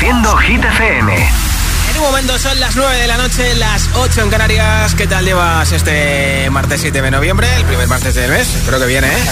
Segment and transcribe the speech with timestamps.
[0.00, 1.14] Reproduciendo Hit FM.
[1.90, 4.94] En un momento son las 9 de la noche, las 8 en Canarias.
[4.94, 8.48] ¿Qué tal llevas este martes 7 de noviembre, el primer martes del mes?
[8.64, 9.22] Creo que viene, ¿eh?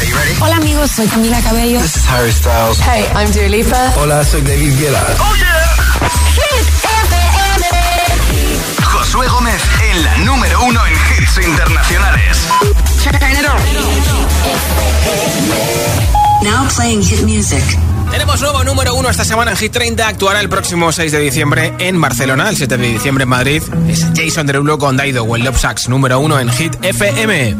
[0.41, 1.81] Hola amigos, soy Camila Cabello.
[1.81, 2.81] This is Harry Styles.
[2.81, 3.93] Hey, I'm Dua Lipa.
[3.97, 5.07] Hola, soy David Guetta.
[5.21, 6.11] ¡Oh, yeah!
[6.35, 7.67] Hit FM.
[8.85, 12.47] Josué Gómez en la número uno en hits internacionales.
[16.43, 17.65] Now playing hit music.
[18.11, 20.07] Tenemos nuevo número uno esta semana en Hit 30.
[20.07, 22.49] Actuará el próximo 6 de diciembre en Barcelona.
[22.49, 25.89] El 7 de diciembre en Madrid es Jason Derulo con Daido o el Love Sax,
[25.89, 27.57] número uno en Hit FM.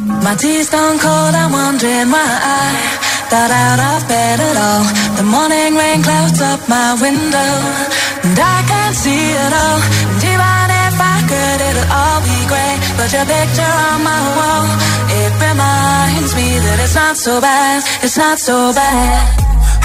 [12.99, 14.67] But your picture on my wall,
[15.09, 19.58] it reminds me that it's not so bad, it's not so bad.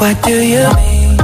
[0.00, 1.16] What do you mean?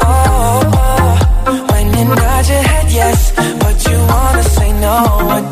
[0.00, 1.66] Oh, oh, oh.
[1.70, 5.51] when you nod your head yes, but you wanna say no.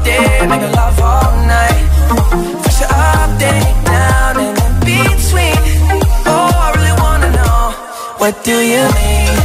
[0.00, 1.84] all day, making love all night.
[2.62, 5.56] Push it up, day down, and in between.
[6.26, 7.72] Oh, I really wanna know
[8.18, 9.36] what do you mean?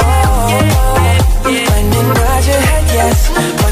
[0.00, 0.58] Oh,
[1.44, 3.71] when you nod your head, yes.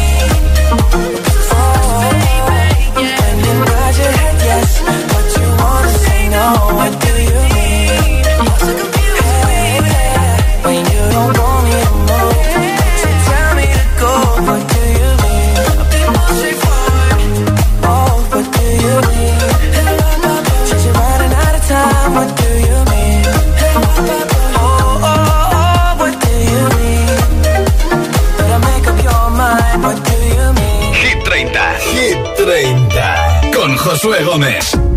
[33.91, 34.90] Josué Gómez.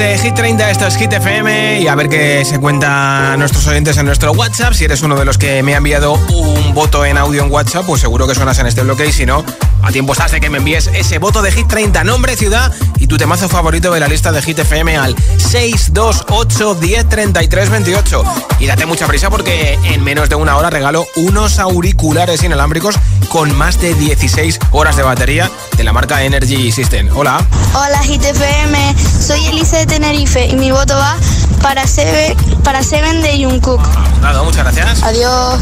[0.00, 3.96] de Hit 30, esto es Hit FM y a ver qué se cuentan nuestros oyentes
[3.96, 4.74] en nuestro WhatsApp.
[4.74, 7.86] Si eres uno de los que me ha enviado un voto en audio en WhatsApp,
[7.86, 9.42] pues seguro que suenas en este bloque y si no,
[9.82, 13.06] a tiempo estás de que me envíes ese voto de Hit 30, nombre, ciudad y
[13.06, 18.24] tu temazo favorito de la lista de Hit FM al 628 10 33 28.
[18.58, 22.96] Y date mucha prisa porque en menos de una hora regalo unos auriculares inalámbricos
[23.30, 27.08] con más de 16 horas de batería de la marca Energy System.
[27.14, 27.42] Hola.
[27.72, 28.94] Hola Hit FM,
[29.26, 31.16] soy Elisa de Tenerife Tenerife y mi voto va
[31.62, 33.80] para Seven, para Seven de Jungkook.
[34.18, 35.04] Claro, muchas gracias.
[35.04, 35.60] Adiós.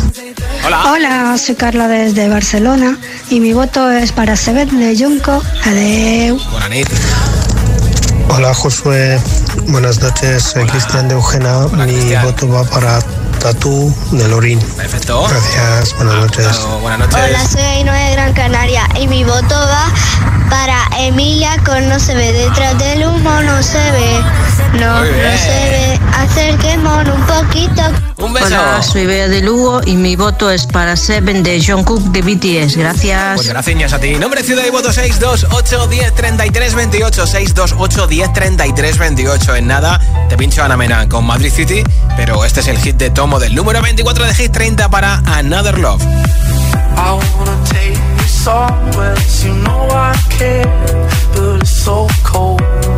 [0.64, 0.84] Hola.
[0.90, 2.96] Hola, soy Carla desde Barcelona
[3.28, 5.44] y mi voto es para Seven de Jungkook.
[5.66, 6.48] Adiós.
[8.30, 9.20] Hola Josué,
[9.66, 13.00] buenas noches, soy Cristian de Eugena, Hola, mi voto va para
[13.40, 14.60] Tatú de Lorín.
[14.78, 15.26] Perfecto.
[15.28, 16.60] Gracias, buenas ah, noches.
[16.82, 22.14] Hola, soy Ainoa de Gran Canaria y mi voto va para Emilia con no se
[22.14, 24.20] ve, detrás del humo no se ve.
[24.74, 26.00] No, no se ve.
[26.16, 27.82] Acerquémonos un poquito.
[28.18, 28.46] Un beso.
[28.46, 32.22] Hola, soy Bea de Lugo y mi voto es para Seven de John Cook de
[32.22, 32.76] BTS.
[32.76, 33.36] Gracias.
[33.36, 34.14] Pues gracias a ti.
[34.16, 37.26] Nombre, ciudad y voto 628 10 33 28.
[37.26, 39.56] 628 10 33 28.
[39.56, 41.84] En nada, te pincho Ana Mena con Madrid City,
[42.16, 45.78] pero este es el hit de tomo del número 24 de Hit 30 para Another
[45.78, 46.02] Love.
[46.02, 48.17] I wanna take
[48.48, 50.64] always, you know I care,
[51.34, 52.97] but it's so cold.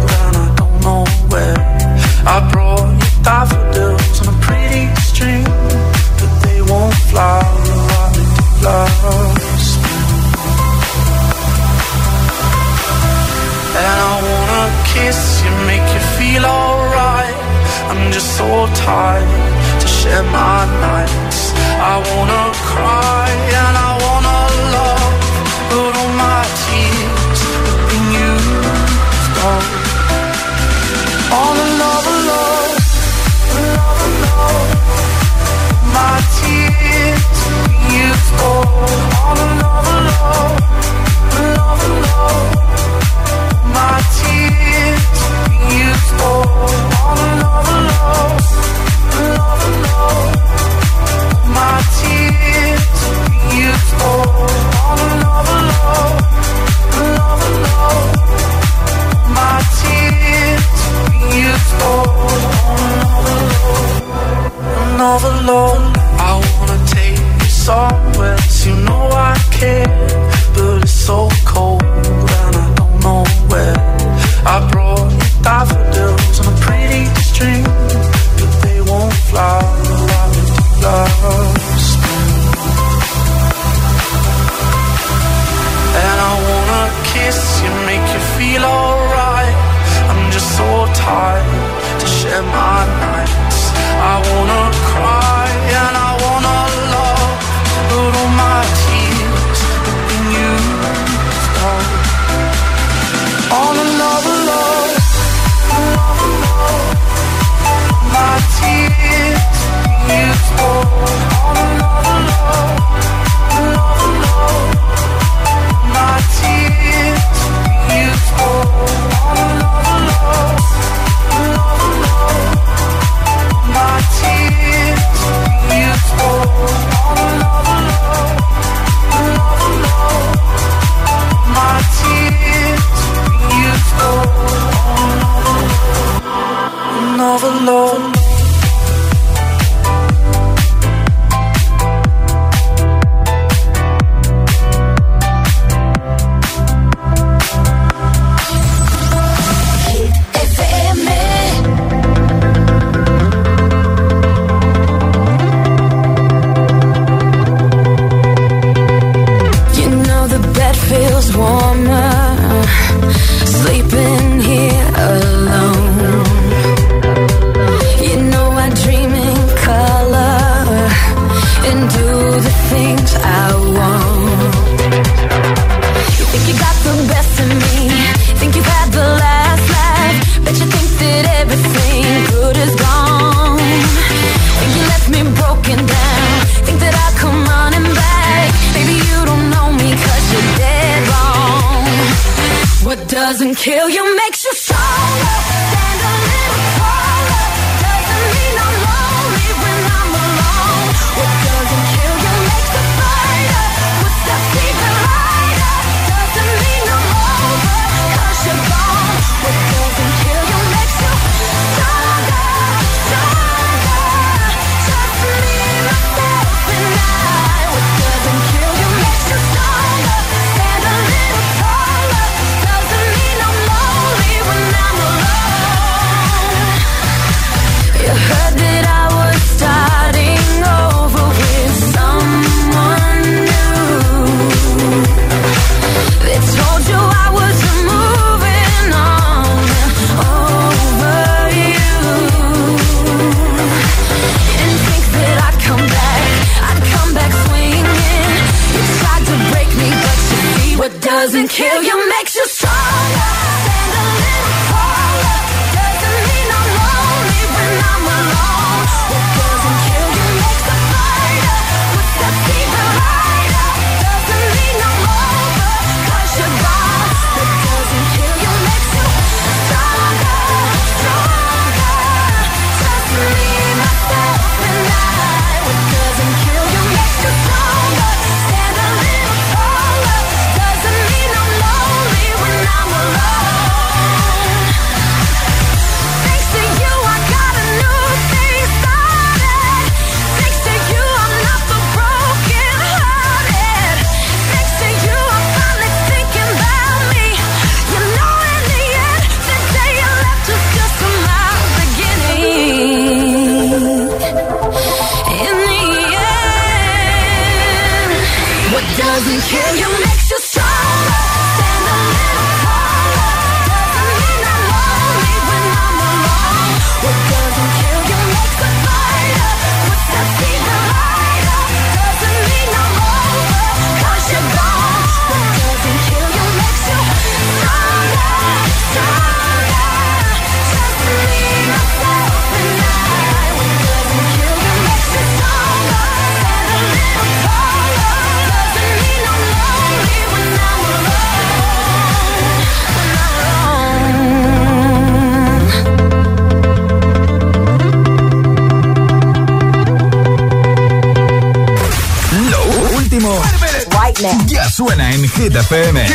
[354.71, 356.07] suena en Hit FM.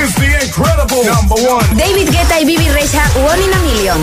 [1.73, 3.97] David Guetta y Bibi Rexa, One in a Million.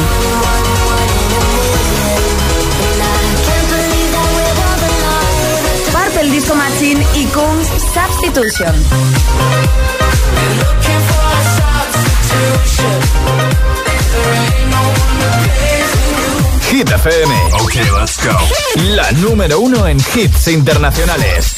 [5.92, 8.74] Purple Disco Machine y Kungs Substitution.
[16.70, 17.34] Hit FM.
[17.64, 18.36] Okay, let's go.
[18.94, 21.51] La número uno en hits internacionales.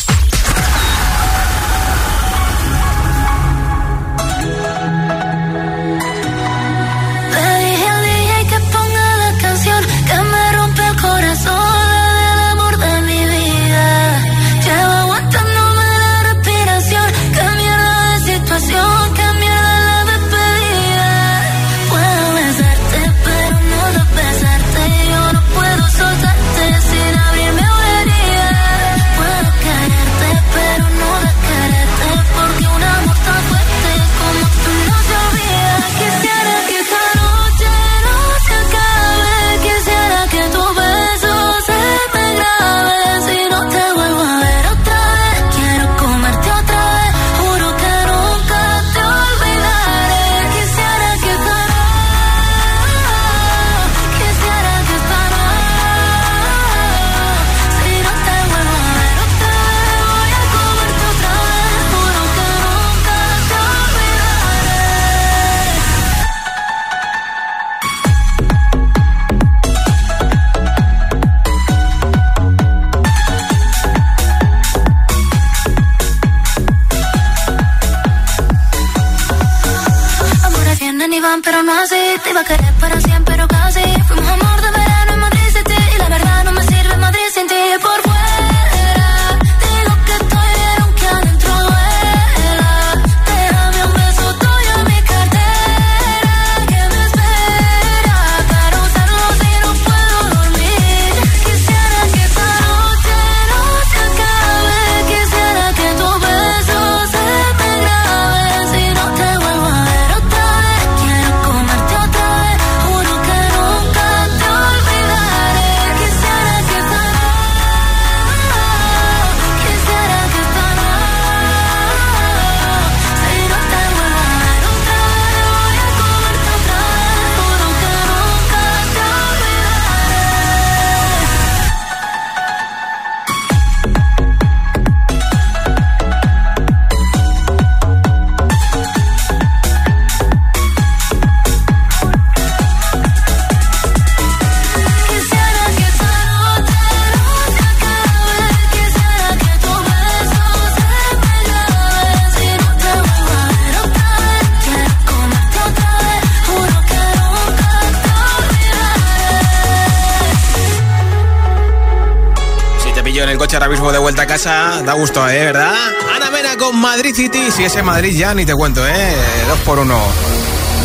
[164.44, 165.42] Da gusto, ¿eh?
[165.42, 165.72] ¿Verdad?
[166.14, 167.50] Ana Mena con Madrid City.
[167.50, 169.16] Si es Madrid ya ni te cuento, ¿eh?
[169.48, 169.98] Dos por uno.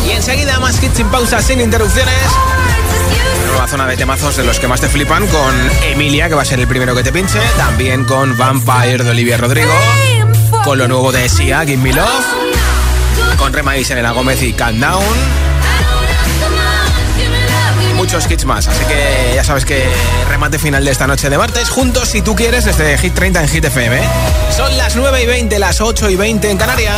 [0.06, 2.14] Y enseguida más hits sin pausa, sin interrupciones.
[3.48, 6.46] Nueva zona de temazos de los que más te flipan con Emilia, que va a
[6.46, 7.38] ser el primero que te pinche.
[7.58, 9.72] También con Vampire de Olivia Rodrigo.
[10.64, 13.36] Con lo nuevo de Sia, Give Me Love.
[13.36, 15.49] Con Rema Isabela Gómez y Countdown
[18.12, 18.66] muchos hits más.
[18.66, 19.88] Así que ya sabes que
[20.28, 21.68] remate final de esta noche de martes.
[21.68, 23.98] Juntos, si tú quieres, desde Hit 30 en Hit FM.
[23.98, 24.08] ¿eh?
[24.56, 26.96] Son las 9 y 20, las 8 y 20 en Canarias.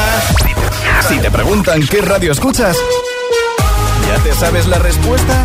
[1.06, 2.78] Si te preguntan qué radio escuchas,
[4.08, 5.44] ¿ya te sabes la respuesta?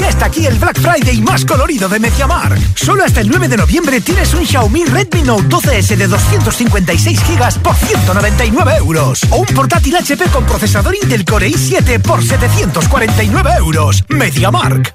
[0.00, 2.58] Ya está aquí el Black Friday más colorido de Mediamar.
[2.74, 7.58] Solo hasta el 9 de noviembre tienes un Xiaomi Redmi Note 12S de 256 GB
[7.60, 9.20] por 199 euros.
[9.30, 14.02] O un portátil HP con procesador Intel Core i7 por 749 euros.
[14.08, 14.94] Mediamark.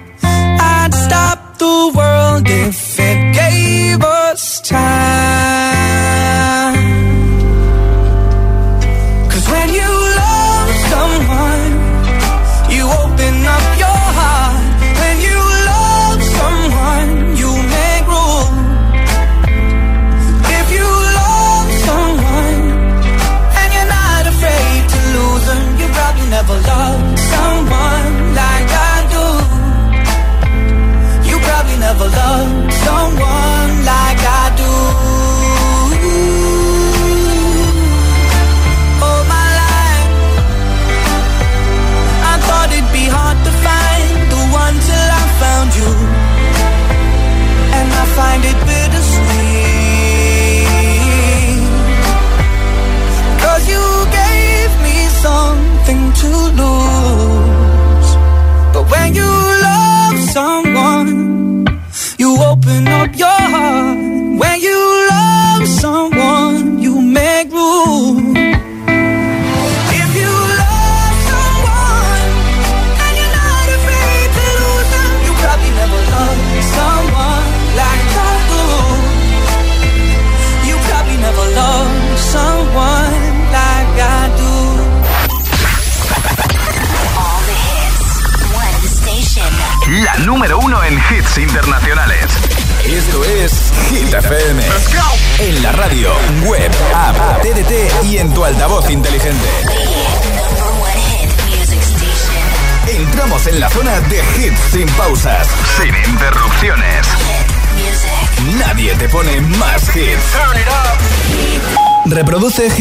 [0.93, 5.80] Stop the world if it gave us time.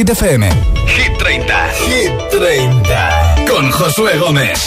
[0.01, 0.49] Hit FM.
[0.87, 1.69] Hit 30.
[1.85, 3.45] Hit 30.
[3.47, 4.65] Con Josué Gómez.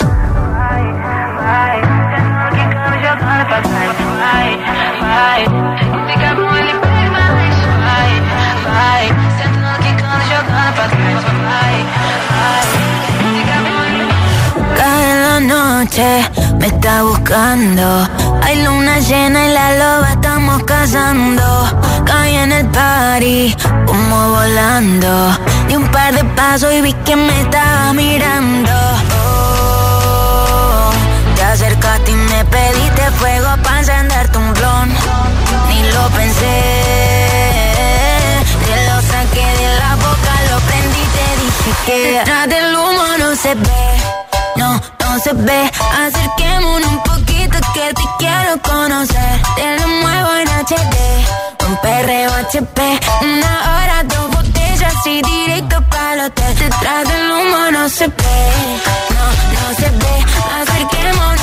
[14.77, 18.07] Cae la noche, me está buscando.
[18.43, 22.03] Hay luna llena y la loba estamos cazando.
[22.05, 25.37] Caí en el party, como volando.
[25.67, 28.71] Di un par de pasos y vi que me estaba mirando.
[29.61, 30.91] Oh,
[31.35, 34.89] te acercaste y me pediste fuego para encenderte un blon.
[35.69, 36.61] Ni lo pensé.
[38.65, 43.05] Te lo saqué de la boca, lo prendí y te dije que detrás del humo
[43.19, 43.91] no se ve.
[44.55, 45.71] No, no se ve.
[46.05, 49.41] Acerquémonos un poquito que te quiero conocer.
[49.55, 51.52] Te lo muevo en HD.
[51.67, 52.99] Un perreo HP.
[53.21, 56.55] Una hora, dos botellas y directo para el hotel.
[56.57, 58.43] Detrás del humo no se ve.
[59.15, 60.25] No, no se ve.
[60.61, 61.42] Acerquémonos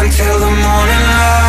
[0.00, 1.47] Until the morning light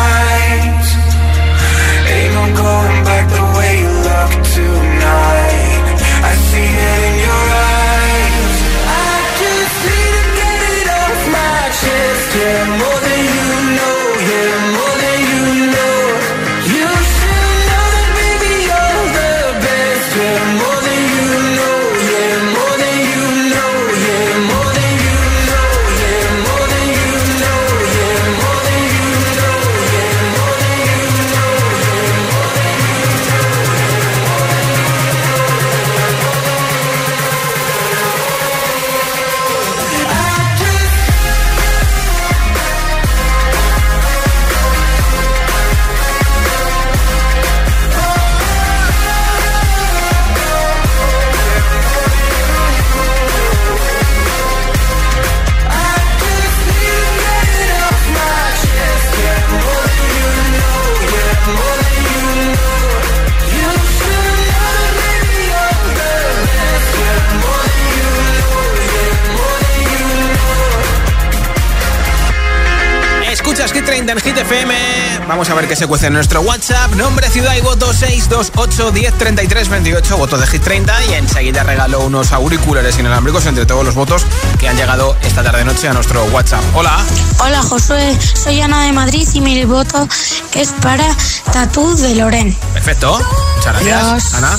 [75.50, 76.94] a ver qué se cuece en nuestro WhatsApp.
[76.94, 80.16] Nombre, ciudad y voto 628 10 33 28.
[80.16, 81.06] Voto de Hit 30.
[81.06, 84.26] Y enseguida regalo unos auriculares inalámbricos entre todos los votos
[84.58, 86.62] que han llegado esta tarde noche a nuestro WhatsApp.
[86.74, 86.96] Hola.
[87.40, 90.06] Hola Josué, soy Ana de Madrid y mi voto
[90.54, 91.04] es para
[91.52, 92.56] Tatú de Loren.
[92.72, 93.20] Perfecto.
[93.56, 94.56] Muchas gracias, Ana.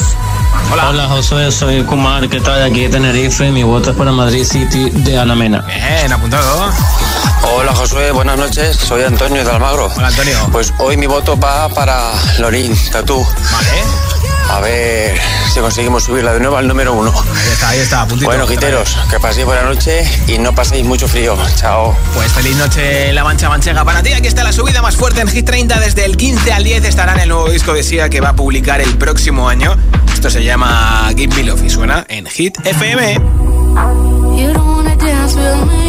[0.71, 0.89] Hola.
[0.89, 3.49] Hola Josué, soy Kumar, que trae aquí de Tenerife.
[3.51, 5.61] Mi voto es para Madrid City de Ana Mena.
[5.61, 6.71] Bien, apuntado.
[7.43, 8.75] Hola Josué, buenas noches.
[8.77, 9.91] Soy Antonio de Almagro.
[9.95, 10.37] Hola Antonio.
[10.51, 13.25] Pues hoy mi voto va para Lorín, Tatú.
[13.51, 13.83] Vale.
[14.49, 15.19] A ver
[15.53, 17.11] si conseguimos subirla de nuevo al número uno.
[17.11, 18.29] Ahí está, ahí está, puntito.
[18.29, 21.37] Bueno, quiteros, que paséis buena noche y no paséis mucho frío.
[21.55, 21.95] Chao.
[22.13, 24.13] Pues feliz noche La Mancha Manchega para ti.
[24.13, 25.79] Aquí está la subida más fuerte en Hit 30.
[25.79, 28.35] Desde el 15 al 10 estará en el nuevo disco de Sia que va a
[28.35, 29.77] publicar el próximo año.
[30.13, 33.13] Esto se llama Give Me Love y suena en Hit FM.
[34.35, 35.80] You don't wanna dance with me,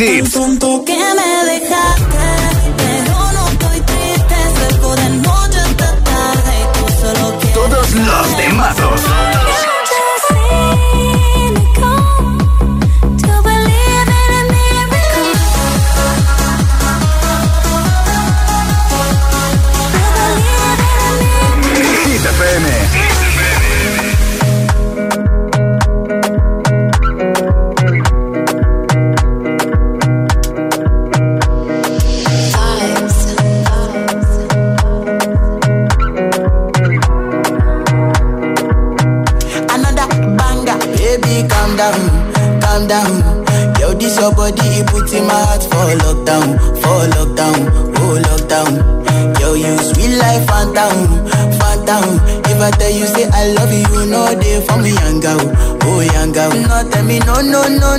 [0.00, 0.34] hits.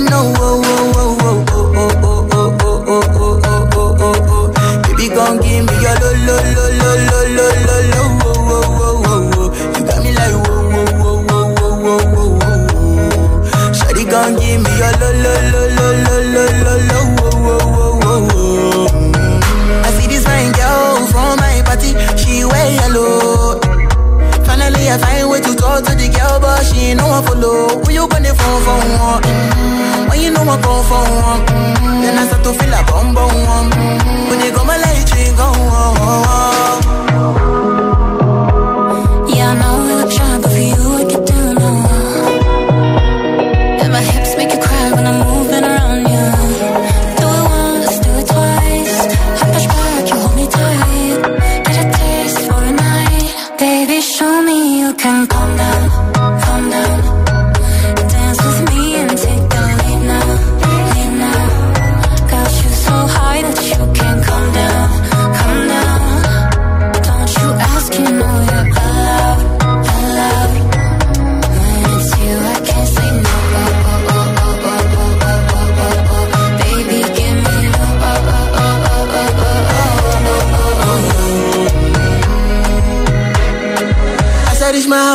[0.00, 4.16] no, oh, oh, oh, oh, oh, oh, oh, oh, oh, oh, oh, oh, oh, oh,
[4.28, 4.82] oh.
[4.88, 8.62] Baby, gon' give me your lo, lo, lo, lo, lo, lo, lo, lo, oh, oh,
[8.62, 9.48] oh, oh, oh.
[9.74, 12.30] You got me like whoa, whoa, whoa, whoa, whoa, whoa, whoa,
[12.72, 13.72] whoa.
[13.72, 17.64] Shawty gon' give me your lo, lo, lo, lo, lo, lo, lo, lo, whoa, whoa,
[17.74, 19.82] whoa, whoa, whoa.
[19.84, 23.60] I see this fine girl from my party, she wear yellow.
[24.44, 27.68] Finally, I find way to talk to the girl, but she ain't no one follow.
[27.84, 28.06] Who you
[28.42, 28.78] phone for
[29.08, 29.24] one?
[30.08, 31.42] When you know I come for one,
[32.02, 33.70] then I start to feel a bum bum one.
[34.28, 35.48] When you go my light, you go.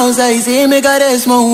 [0.08, 1.53] Sounds like me got a small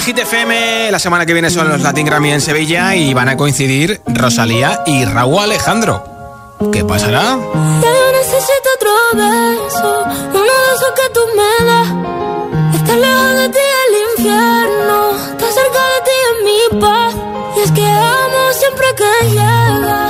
[0.00, 0.90] en Hit FM.
[0.90, 4.82] La semana que viene son los Latin Grammy en Sevilla y van a coincidir Rosalía
[4.86, 6.04] y Raúl Alejandro.
[6.72, 7.22] ¿Qué pasará?
[7.22, 11.88] Ya yo necesito otro beso, uno de esos que tú me das.
[12.76, 17.14] Estar lejos de ti el infierno, estar cerca de ti es mi paz.
[17.56, 20.09] Y es que amo siempre que llegas.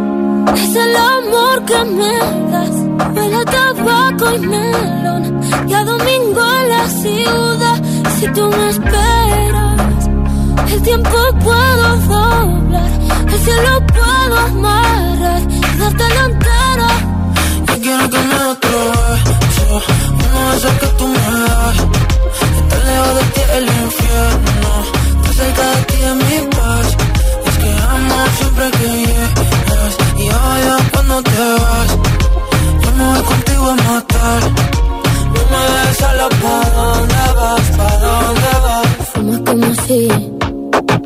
[0.55, 2.17] es el amor que me
[2.51, 2.75] das.
[3.15, 5.41] Huele a tabaco y melón.
[5.67, 7.81] Y a domingo en la ciudad.
[8.19, 10.09] Si tú me esperas,
[10.73, 12.91] el tiempo puedo doblar.
[13.27, 16.89] El cielo puedo amarrar y darte la entera.
[17.67, 18.41] Yo quiero que me
[19.71, 21.77] uno de esos que tú me das.
[22.57, 24.30] Estar lejos de ti el infierno,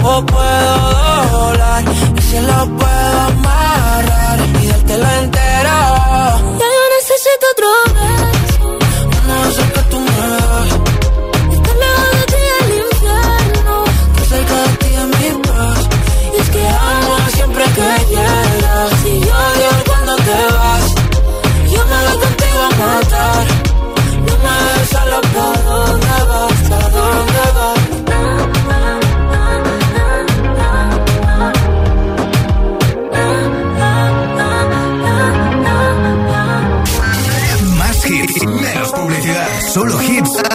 [0.00, 1.84] tiempo puedo doblar
[2.16, 6.69] y se lo puedo amarrar y dártelo entero.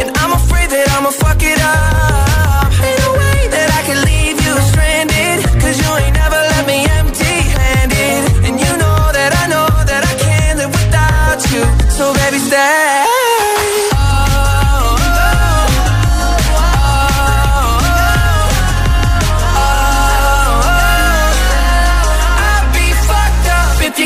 [0.00, 2.70] And I'm afraid that I'ma fuck it up.
[2.88, 5.38] Ain't a way that I can leave you stranded.
[5.62, 8.22] Cause you ain't never left me empty handed.
[8.46, 11.62] And you know that I know that I can't live without you.
[11.96, 13.04] So baby, stay.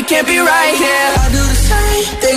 [0.07, 1.20] Can't be right here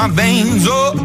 [0.00, 0.66] My veins.
[0.66, 0.99] Oh,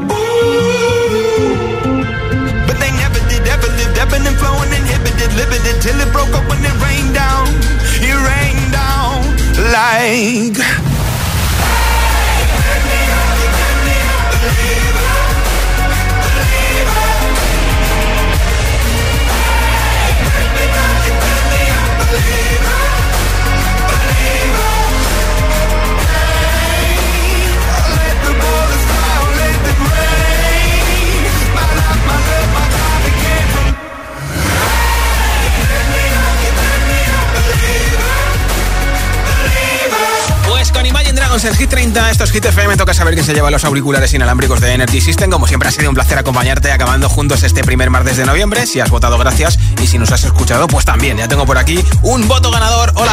[41.46, 44.60] Dragons el Hit 30, estos Hit FM, toca saber quién se lleva los auriculares inalámbricos
[44.62, 45.30] de Energy System.
[45.30, 48.66] Como siempre ha sido un placer acompañarte acabando juntos este primer martes de noviembre.
[48.66, 49.60] Si has votado, gracias.
[49.82, 51.18] Y si nos has escuchado, pues también.
[51.18, 52.92] Ya tengo por aquí un voto ganador.
[52.96, 53.12] Hola.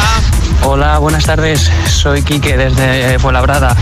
[0.63, 1.69] Hola, buenas tardes.
[1.87, 3.75] Soy Quique desde Fuenlabrada.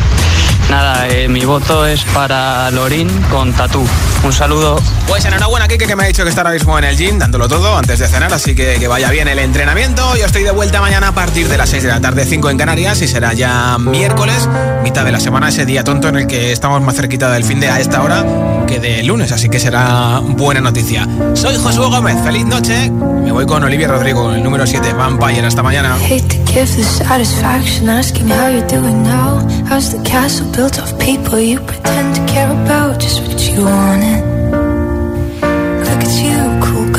[0.69, 3.85] Nada, eh, mi voto es para Lorín con Tatú.
[4.23, 4.79] Un saludo.
[5.07, 7.47] Pues enhorabuena, Kike, que me ha dicho que está ahora mismo en el gym, dándolo
[7.47, 10.15] todo antes de cenar, así que que vaya bien el entrenamiento.
[10.15, 12.57] Yo estoy de vuelta mañana a partir de las 6 de la tarde, 5 en
[12.57, 14.47] Canarias, y será ya miércoles,
[14.83, 17.59] mitad de la semana, ese día tonto en el que estamos más cerquita del fin
[17.59, 18.23] de a esta hora
[18.67, 21.07] que de lunes, así que será buena noticia.
[21.33, 22.91] Soy Josué Gómez, feliz noche.
[22.91, 25.45] Me voy con Olivia Rodrigo, el número 7, Vampire.
[25.47, 25.97] Hasta mañana.
[29.71, 32.99] How's the castle built of people you pretend to care about?
[32.99, 34.10] Just what you wanted.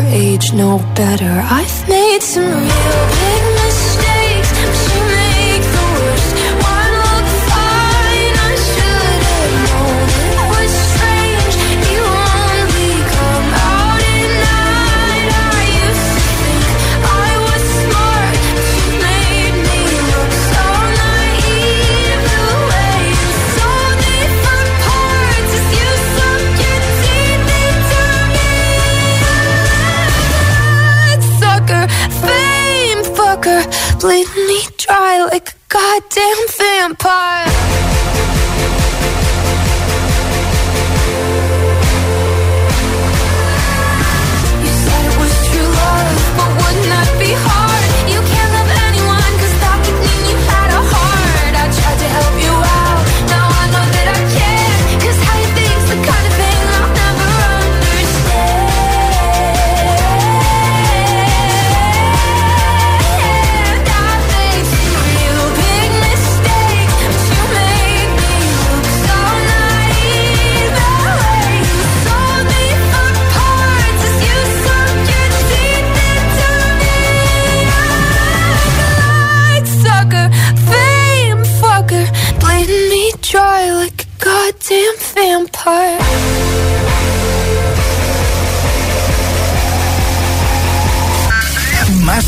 [0.00, 1.42] age know better.
[1.58, 3.35] I've made some real big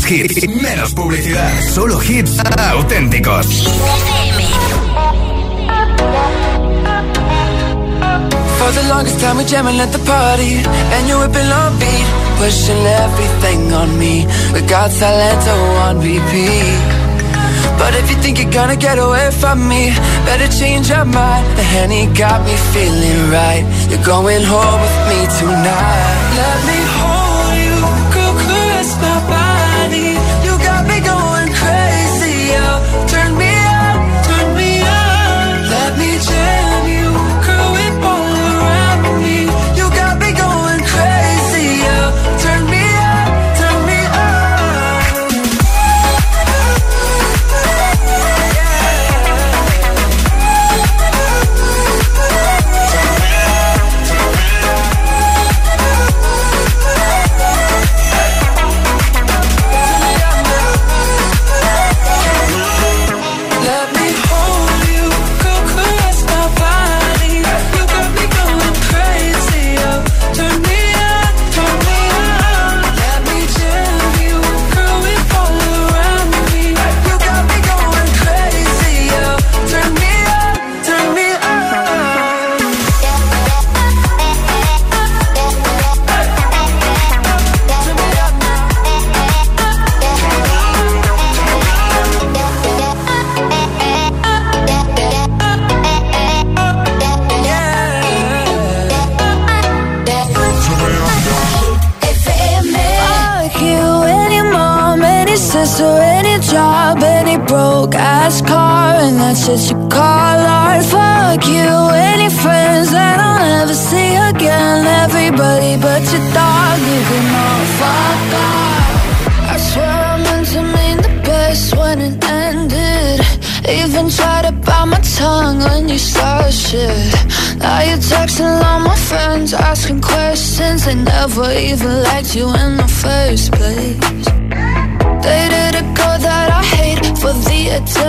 [0.09, 2.39] menos publicidad, solo hits
[2.73, 3.45] auténticos.
[8.57, 12.07] For the longest time we jamming at the party, and you whipping on beat,
[12.39, 14.25] pushing everything on me.
[14.51, 17.09] We got Salento oh, on repeat.
[17.77, 19.93] But if you think you're gonna get away from me,
[20.25, 21.45] better change your mind.
[21.55, 23.63] The Henny got me feeling right.
[23.89, 25.48] You're going home with me tonight.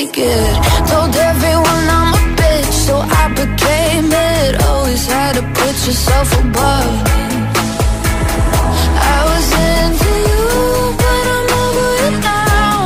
[0.00, 0.54] take it.
[0.88, 4.62] Told everyone I'm a bitch, so I became it.
[4.68, 6.92] Always had to put yourself above.
[9.12, 10.46] I was into you,
[11.00, 12.76] but I'm over now.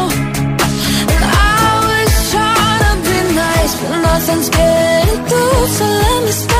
[1.46, 6.53] I was trying to be nice, but nothing's getting through, so let me.